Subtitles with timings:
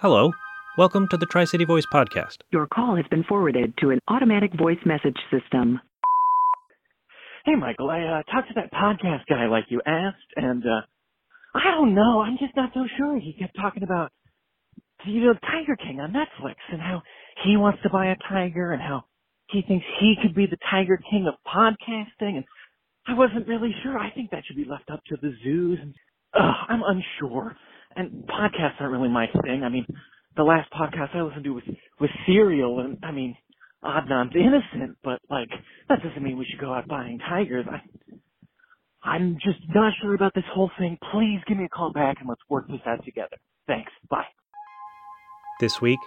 [0.00, 0.30] Hello.
[0.76, 2.36] Welcome to the Tri City Voice podcast.
[2.52, 5.80] Your call has been forwarded to an automatic voice message system.
[7.44, 10.82] Hey, Michael, I uh, talked to that podcast guy like you asked, and uh,
[11.52, 12.20] I don't know.
[12.20, 13.18] I'm just not so sure.
[13.18, 14.12] He kept talking about,
[15.04, 17.02] you know, Tiger King on Netflix and how
[17.44, 19.02] he wants to buy a tiger and how
[19.50, 22.36] he thinks he could be the Tiger King of podcasting.
[22.36, 22.44] And
[23.08, 23.98] I wasn't really sure.
[23.98, 25.80] I think that should be left up to the zoos.
[25.82, 25.92] And
[26.34, 27.56] uh, I'm unsure.
[27.98, 29.62] And podcasts aren't really my thing.
[29.64, 29.84] I mean,
[30.36, 31.64] the last podcast I listened to was
[32.00, 33.36] was Serial, and I mean,
[33.84, 35.48] Adnan's innocent, but like
[35.88, 37.66] that doesn't mean we should go out buying tigers.
[37.68, 37.80] I,
[39.02, 40.96] I'm just not sure about this whole thing.
[41.12, 43.36] Please give me a call back and let's work this out together.
[43.66, 43.92] Thanks.
[44.08, 44.24] Bye.
[45.60, 45.98] This week,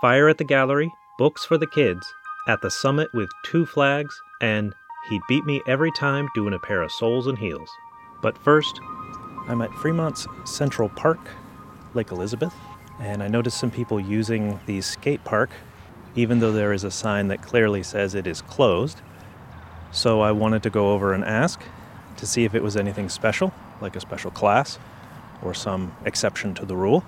[0.00, 2.06] Fire at the Gallery, Books for the Kids,
[2.46, 4.72] at the summit with two flags, and
[5.08, 7.68] He'd beat me every time doing a pair of soles and heels.
[8.22, 8.80] But first,
[9.46, 11.20] I'm at Fremont's Central Park,
[11.92, 12.54] Lake Elizabeth,
[12.98, 15.50] and I noticed some people using the skate park,
[16.16, 19.02] even though there is a sign that clearly says it is closed.
[19.92, 21.60] So I wanted to go over and ask
[22.16, 23.52] to see if it was anything special,
[23.82, 24.78] like a special class
[25.42, 27.04] or some exception to the rule.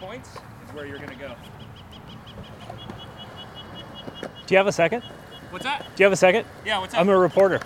[0.00, 1.36] Points is where you're going to go.
[4.46, 5.02] Do you have a second?
[5.50, 5.84] What's that?
[5.94, 6.46] Do you have a second?
[6.64, 7.00] Yeah, what's up?
[7.00, 7.60] I'm a reporter.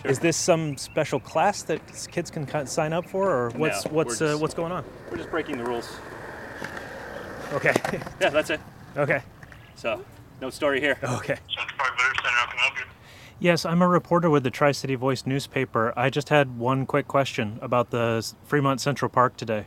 [0.00, 0.10] Sure.
[0.10, 4.22] Is this some special class that kids can sign up for, or what's no, what's
[4.22, 4.84] uh, what's going on?
[5.10, 5.96] We're just breaking the rules.
[7.52, 7.74] Okay.
[8.20, 8.60] yeah, that's it.
[8.96, 9.22] Okay.
[9.74, 10.04] So,
[10.40, 10.98] no story here.
[11.02, 11.36] Okay.
[11.48, 12.84] Central Park Visitor Center, how can I help you?
[13.40, 15.92] Yes, I'm a reporter with the Tri City Voice newspaper.
[15.96, 19.66] I just had one quick question about the Fremont Central Park today.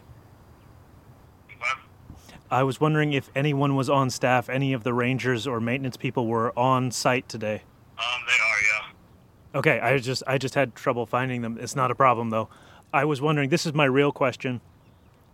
[2.49, 6.27] I was wondering if anyone was on staff, any of the rangers or maintenance people
[6.27, 7.63] were on site today.
[7.97, 9.59] Um, they are, yeah.
[9.59, 11.57] Okay, I just I just had trouble finding them.
[11.59, 12.47] It's not a problem though.
[12.93, 14.61] I was wondering, this is my real question.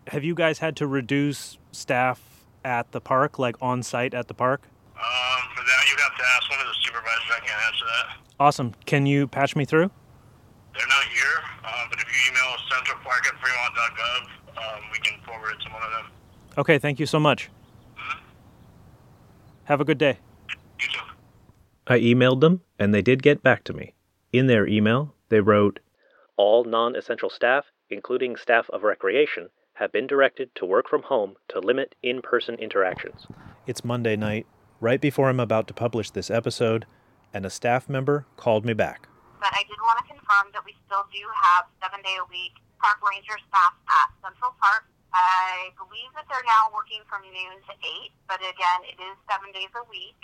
[0.07, 2.19] Have you guys had to reduce staff
[2.65, 4.63] at the park, like on site at the park?
[4.95, 5.01] Um,
[5.55, 7.29] for that, you have to ask one of the supervisors.
[7.29, 8.17] I can't answer that.
[8.43, 8.73] Awesome.
[8.85, 9.89] Can you patch me through?
[10.73, 14.21] They're not here, um, but if you email centralpark at fremont.gov,
[14.57, 16.11] um, we can forward it to one of them.
[16.57, 17.49] Okay, thank you so much.
[19.63, 20.17] Have a good day.
[20.77, 20.99] You too.
[21.87, 23.93] I emailed them, and they did get back to me.
[24.33, 25.79] In their email, they wrote
[26.35, 31.35] All non essential staff, including staff of recreation, have been directed to work from home
[31.47, 33.25] to limit in person interactions.
[33.67, 34.47] It's Monday night,
[34.81, 36.85] right before I'm about to publish this episode,
[37.33, 39.09] and a staff member called me back.
[39.41, 42.55] But I did want to confirm that we still do have seven day a week
[42.79, 44.83] park ranger staff at Central Park
[45.13, 49.53] I believe that they're now working from noon to 8, but again, it is seven
[49.53, 50.17] days a week.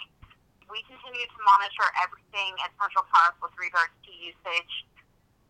[0.66, 4.74] We continue to monitor everything at Central Park with regards to usage.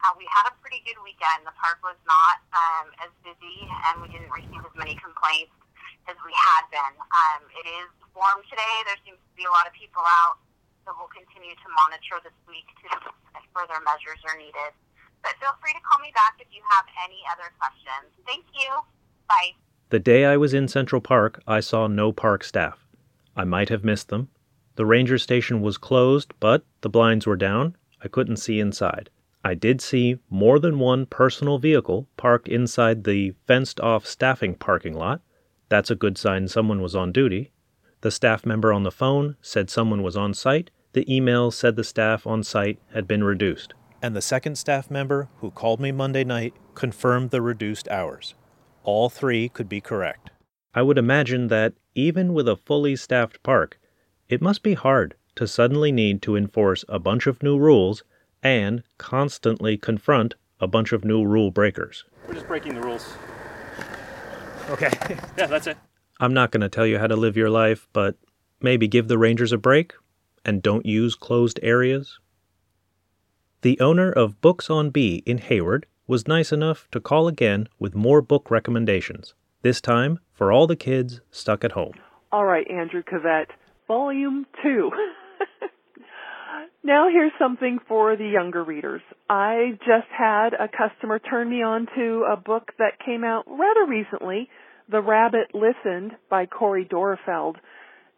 [0.04, 1.48] Uh, we had a pretty good weekend.
[1.48, 5.56] The park was not um, as busy, and we didn't receive as many complaints
[6.08, 6.96] as we had been.
[7.00, 8.76] Um, it is warm today.
[8.88, 10.40] There seems to be a lot of people out,
[10.90, 12.90] so we'll continue to monitor this week to
[13.38, 14.74] if further measures are needed.
[15.22, 18.10] But feel free to call me back if you have any other questions.
[18.26, 18.74] Thank you.
[19.30, 19.54] Bye.
[19.92, 22.88] The day I was in Central Park, I saw no park staff.
[23.36, 24.30] I might have missed them.
[24.78, 27.78] The ranger station was closed, but the blinds were down.
[28.04, 29.12] I couldn't see inside.
[29.44, 34.96] I did see more than one personal vehicle parked inside the fenced off staffing parking
[34.96, 35.22] lot.
[35.70, 37.52] That's a good sign someone was on duty.
[38.02, 40.72] The staff member on the phone said someone was on site.
[40.94, 43.74] The email said the staff on site had been reduced.
[44.02, 48.34] And the second staff member, who called me Monday night, confirmed the reduced hours
[48.90, 50.32] all three could be correct.
[50.74, 53.80] I would imagine that, even with a fully staffed park,
[54.28, 58.04] it must be hard to suddenly need to enforce a bunch of new rules
[58.42, 62.04] and constantly confront a bunch of new rule breakers.
[62.28, 63.14] We're just breaking the rules.
[64.70, 64.92] Okay.
[65.38, 65.78] yeah, that's it.
[66.20, 68.16] I'm not going to tell you how to live your life, but
[68.60, 69.94] maybe give the Rangers a break
[70.46, 72.20] and don't use closed areas.
[73.62, 77.94] The owner of Books on B in Hayward was nice enough to call again with
[77.94, 81.94] more book recommendations, this time for all the kids stuck at home.
[82.32, 83.52] All right, Andrew Cavette,
[83.88, 84.92] Volume 2.
[86.84, 89.02] now here's something for the younger readers.
[89.30, 93.86] I just had a customer turn me on to a book that came out rather
[93.86, 94.50] recently,
[94.90, 97.56] The Rabbit Listened by Cori Doerrfeld.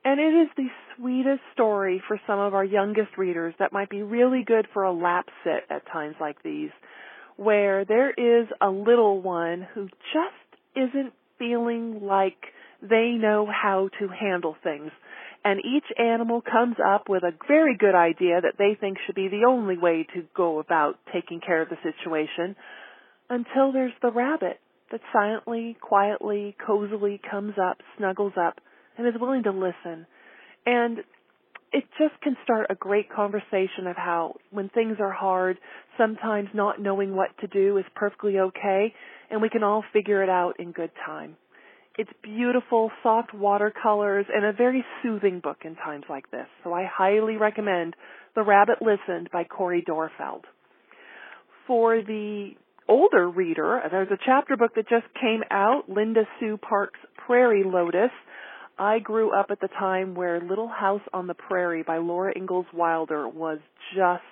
[0.03, 4.01] And it is the sweetest story for some of our youngest readers that might be
[4.01, 6.71] really good for a lap sit at times like these
[7.38, 12.38] where there is a little one who just isn't feeling like
[12.81, 14.92] they know how to handle things.
[15.44, 19.27] And each animal comes up with a very good idea that they think should be
[19.27, 22.56] the only way to go about taking care of the situation
[23.30, 24.59] until there's the rabbit
[24.92, 28.59] that silently, quietly, cozily comes up, snuggles up,
[28.97, 30.05] and is willing to listen.
[30.65, 30.99] And
[31.73, 35.57] it just can start a great conversation of how when things are hard,
[35.97, 38.93] sometimes not knowing what to do is perfectly okay,
[39.29, 41.38] and we can all figure it out in good time.
[41.97, 46.47] It's beautiful, soft watercolors, and a very soothing book in times like this.
[46.63, 47.95] So I highly recommend
[48.35, 50.44] The Rabbit Listened by Cori Doerrfeld.
[51.67, 52.51] For the
[52.87, 58.11] older reader, there's a chapter book that just came out, Linda Sue Park's Prairie Lotus.
[58.77, 62.65] I grew up at the time where Little House on the Prairie by Laura Ingalls
[62.73, 63.59] Wilder was
[63.95, 64.23] just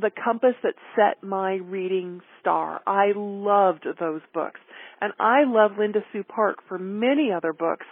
[0.00, 2.80] the compass that set my reading star.
[2.86, 4.60] I loved those books.
[5.00, 7.86] And I love Linda Sue Park for many other books.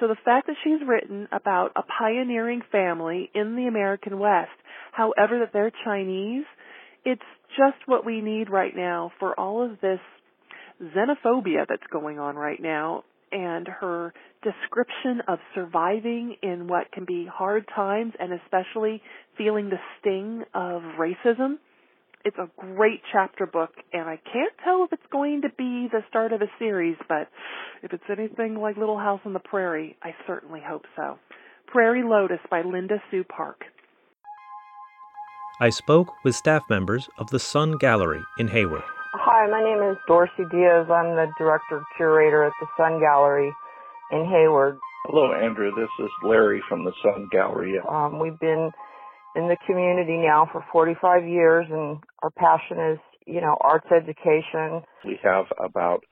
[0.00, 4.50] So the fact that she's written about a pioneering family in the American West,
[4.92, 6.44] however that they're Chinese,
[7.04, 10.00] it's just what we need right now for all of this
[10.82, 14.12] xenophobia that's going on right now and her
[14.44, 19.02] description of surviving in what can be hard times and especially
[19.36, 21.56] feeling the sting of racism.
[22.24, 26.00] It's a great chapter book and I can't tell if it's going to be the
[26.08, 27.28] start of a series, but
[27.82, 31.18] if it's anything like Little House on the Prairie, I certainly hope so.
[31.66, 33.64] Prairie Lotus by Linda Sue Park.
[35.60, 38.82] I spoke with staff members of the Sun Gallery in Hayward.
[39.14, 40.86] Hi, my name is Dorsey Diaz.
[40.90, 43.52] I'm the director curator at the Sun Gallery
[44.10, 44.78] in Hayward.
[45.06, 45.70] Hello, Andrew.
[45.76, 47.74] This is Larry from the Sun Gallery.
[47.88, 48.70] Um, we've been
[49.36, 54.82] in the community now for 45 years, and our passion is, you know, arts education.
[55.04, 56.04] We have about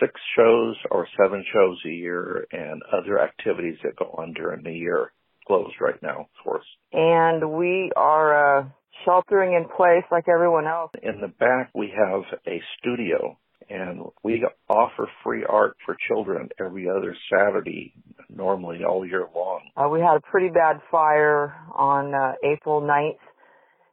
[0.00, 4.72] six shows or seven shows a year and other activities that go on during the
[4.72, 5.12] year
[5.46, 6.66] closed right now, of course.
[6.92, 8.68] And we are uh,
[9.04, 10.90] sheltering in place like everyone else.
[11.02, 16.88] In the back, we have a studio and we offer free art for children every
[16.88, 17.92] other Saturday,
[18.28, 19.60] normally all year long.
[19.76, 23.18] Uh, we had a pretty bad fire on uh, April 9th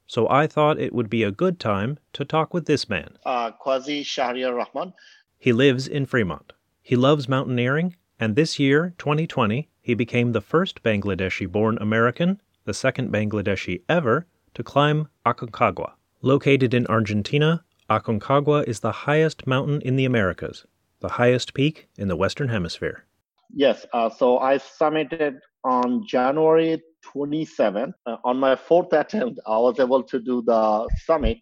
[0.05, 3.17] so I thought it would be a good time to talk with this man.
[3.25, 4.93] Uh, Qazi Shahriar Rahman.
[5.39, 6.53] He lives in Fremont.
[6.83, 12.73] He loves mountaineering, and this year, 2020, he became the first Bangladeshi born American, the
[12.73, 14.25] second Bangladeshi ever,
[14.55, 15.91] to climb Aconcagua.
[16.23, 20.65] Located in Argentina, Aconcagua is the highest mountain in the Americas,
[21.01, 23.05] the highest peak in the Western Hemisphere.
[23.53, 26.81] Yes, uh, so I summited on January
[27.13, 27.93] 27th.
[28.07, 31.37] Uh, on my fourth attempt, I was able to do the summit.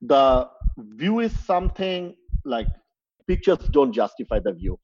[0.00, 2.14] The view is something
[2.44, 2.68] like
[3.26, 4.78] pictures don't justify the view.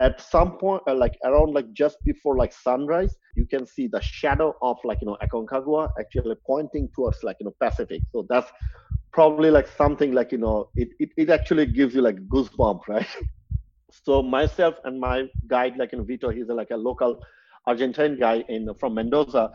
[0.00, 4.00] At some point, uh, like around like just before like sunrise, you can see the
[4.00, 8.02] shadow of like you know Aconcagua actually pointing towards like you know Pacific.
[8.12, 8.50] So that's
[9.12, 13.08] probably like something like you know it it, it actually gives you like goosebump, right?
[13.92, 17.20] so myself and my guide like you know Vito, he's like a local
[17.66, 19.50] Argentine guy in from Mendoza.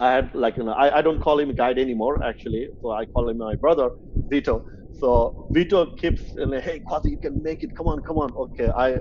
[0.00, 3.06] I had like you know I, I don't call him guide anymore actually, so I
[3.06, 3.90] call him my brother
[4.30, 4.62] Vito.
[4.92, 7.70] So Vito keeps like, hey Qazi, you can make it.
[7.76, 8.32] Come on, come on.
[8.36, 9.00] Okay, I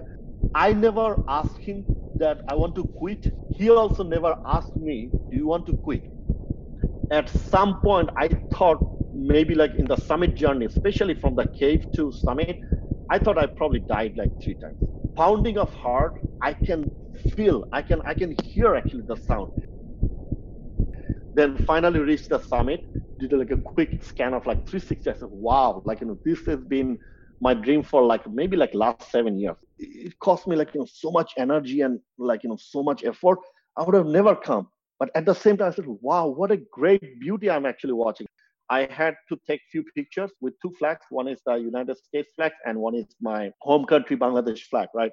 [0.55, 3.27] I never asked him that I want to quit.
[3.49, 6.03] He also never asked me, do you want to quit?
[7.11, 8.79] At some point, I thought
[9.13, 12.57] maybe like in the summit journey, especially from the cave to summit,
[13.09, 14.77] I thought I probably died like three times.
[15.15, 16.91] Pounding of heart, I can
[17.35, 19.51] feel, I can, I can hear actually the sound.
[21.33, 22.81] Then finally reached the summit,
[23.19, 25.09] did like a quick scan of like 360.
[25.09, 26.97] I said, wow, like you know, this has been
[27.39, 29.57] my dream for like maybe like last seven years.
[29.79, 33.03] It cost me like you know so much energy and like you know so much
[33.03, 33.39] effort.
[33.77, 34.67] I would have never come.
[34.99, 38.25] But at the same time, I said, wow, what a great beauty I'm actually watching.
[38.69, 41.05] I had to take few pictures with two flags.
[41.09, 45.11] One is the United States flag and one is my home country, Bangladesh flag, right?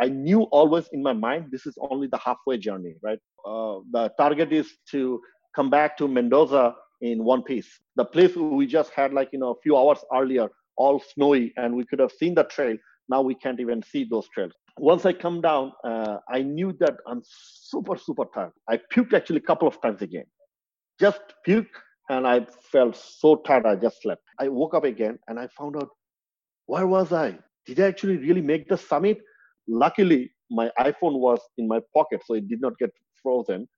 [0.00, 3.18] I knew always in my mind, this is only the halfway journey, right?
[3.46, 5.20] Uh, the target is to
[5.54, 7.68] come back to Mendoza in one piece.
[7.96, 11.74] The place we just had like, you know, a few hours earlier, all snowy and
[11.74, 12.76] we could have seen the trail.
[13.08, 14.52] Now we can't even see those trails.
[14.78, 18.52] Once I come down, uh, I knew that I'm super, super tired.
[18.68, 20.24] I puked actually a couple of times again.
[21.00, 21.66] Just puke
[22.08, 24.22] and I felt so tired I just slept.
[24.38, 25.88] I woke up again and I found out
[26.66, 27.38] where was I?
[27.64, 29.18] Did I actually really make the summit?
[29.68, 32.90] Luckily, my iPhone was in my pocket, so it did not get
[33.22, 33.68] frozen.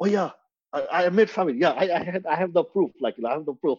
[0.00, 0.30] Oh yeah,
[0.72, 1.56] I, I made summit.
[1.56, 2.90] Yeah, I, I had I have the proof.
[3.00, 3.78] Like I have the proof.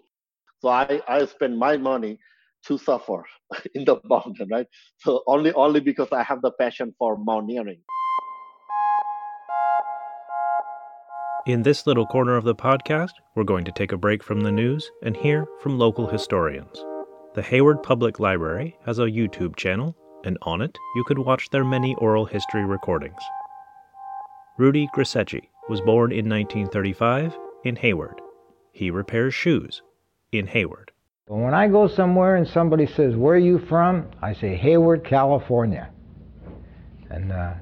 [0.60, 2.20] So I I spend my money
[2.68, 3.24] to suffer
[3.74, 4.68] in the mountain, right?
[5.00, 7.82] So only only because I have the passion for mountaineering.
[11.46, 14.52] In this little corner of the podcast, we're going to take a break from the
[14.52, 16.84] news and hear from local historians.
[17.36, 19.96] The Hayward Public Library has a YouTube channel,
[20.26, 23.22] and on it you could watch their many oral history recordings.
[24.58, 28.20] Rudy Grasecci was born in 1935 in Hayward.
[28.74, 29.82] He repairs shoes
[30.34, 30.92] in Hayward.
[31.30, 34.10] When I go somewhere and somebody says, Where are you from?
[34.22, 35.90] I say, Hayward, California.
[37.10, 37.56] And uh,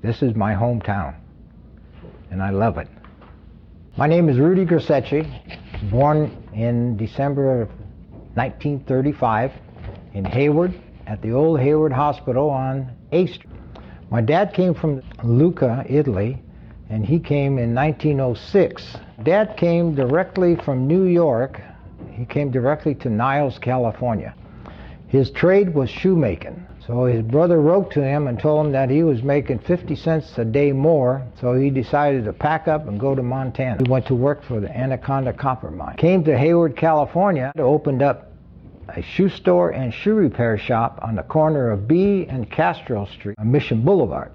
[0.00, 1.16] this is my hometown.
[2.30, 2.86] And I love it.
[3.96, 7.68] My name is Rudy Grasecci, born in December of
[8.34, 9.54] 1935
[10.14, 13.52] in Hayward at the old Hayward Hospital on A Street.
[14.12, 16.40] My dad came from Lucca, Italy,
[16.88, 18.98] and he came in 1906.
[19.24, 21.60] Dad came directly from New York
[22.20, 24.34] he came directly to Niles, California.
[25.08, 26.66] His trade was shoemaking.
[26.86, 30.36] So his brother wrote to him and told him that he was making 50 cents
[30.36, 33.78] a day more, so he decided to pack up and go to Montana.
[33.82, 35.96] He went to work for the Anaconda Copper Mine.
[35.96, 38.32] Came to Hayward, California, opened up
[38.88, 43.36] a shoe store and shoe repair shop on the corner of B and Castro Street
[43.38, 44.30] on Mission Boulevard.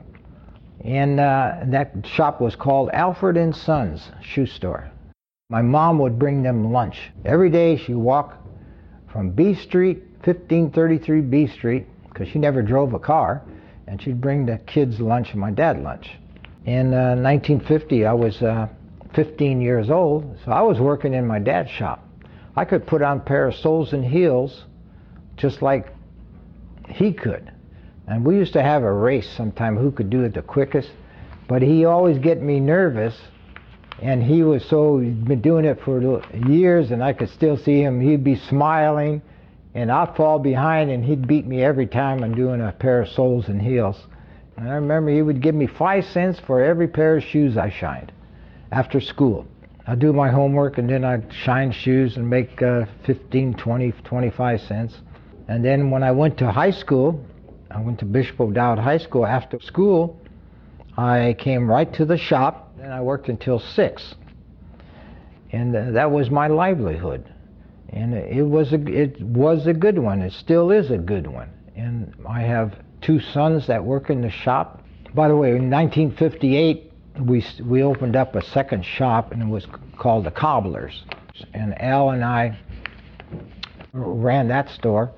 [0.84, 4.90] And uh, that shop was called Alfred and Sons Shoe Store.
[5.52, 7.12] My mom would bring them lunch.
[7.24, 8.36] Every day she'd walk
[9.14, 13.44] from B Street, 1533 B Street, because she never drove a car,
[13.86, 16.10] and she'd bring the kids lunch and my dad lunch.
[16.66, 18.68] In uh, 1950, I was uh,
[19.14, 22.04] 15 years old, so I was working in my dad's shop.
[22.56, 24.64] I could put on a pair of soles and heels
[25.38, 25.94] just like
[26.90, 27.52] he could.
[28.08, 30.90] And we used to have a race sometime who could do it the quickest,
[31.48, 33.16] but he always get me nervous
[34.02, 37.82] and he was so he'd been doing it for years and i could still see
[37.82, 38.02] him.
[38.02, 39.22] He'd be smiling
[39.74, 43.10] and i'd fall behind and he'd beat me every time i'm doing a pair of
[43.10, 43.98] soles and heels.
[44.58, 47.70] And i remember he would give me five cents for every pair of shoes i
[47.70, 48.12] shined
[48.72, 49.46] after school.
[49.88, 54.62] I'd do my homework and then i'd shine shoes and make uh, 15 20 25
[54.62, 54.98] cents.
[55.48, 57.24] And then when i went to high school
[57.72, 60.20] i went to bishop o'dowd high school after school
[60.98, 64.16] i came right to the shop and I worked until 6.
[65.52, 67.26] And uh, that was my livelihood.
[67.90, 70.22] And it was, a, it was a good one.
[70.22, 71.50] It still is a good one.
[71.76, 74.84] And I have two sons that work in the shop.
[75.16, 79.66] By the way, in 1958, we, we opened up a second shop, and it was
[79.98, 81.06] called the Cobblers.
[81.56, 82.56] And Al and I
[83.94, 85.10] ran that store,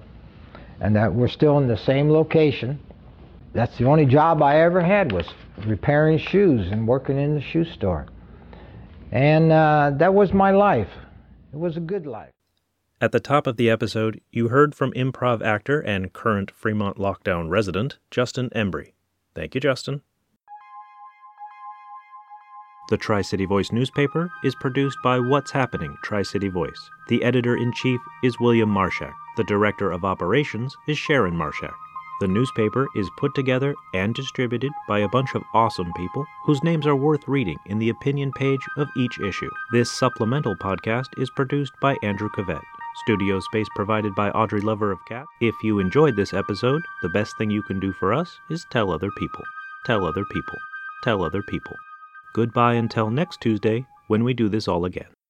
[0.79, 2.79] and that we're still in the same location.
[3.53, 5.27] That's the only job I ever had was
[5.65, 8.07] repairing shoes and working in the shoe store.
[9.11, 10.89] And uh, that was my life.
[11.53, 12.31] It was a good life.
[12.99, 17.49] At the top of the episode, you heard from improv actor and current Fremont lockdown
[17.49, 18.93] resident, Justin Embry.
[19.35, 20.01] Thank you, Justin.
[22.89, 26.89] The Tri City Voice newspaper is produced by What's Happening Tri City Voice.
[27.09, 29.13] The editor in chief is William Marshak.
[29.35, 31.73] The director of operations is Sharon Marshak.
[32.19, 36.87] The newspaper is put together and distributed by a bunch of awesome people whose names
[36.87, 39.49] are worth reading in the opinion page of each issue.
[39.71, 42.61] This supplemental podcast is produced by Andrew Cavette.
[43.03, 45.25] Studio space provided by Audrey Lover of Cat.
[45.41, 48.91] If you enjoyed this episode, the best thing you can do for us is tell
[48.91, 49.43] other people.
[49.85, 50.57] Tell other people.
[51.03, 51.75] Tell other people.
[52.33, 55.16] Goodbye until next Tuesday when we do this all again.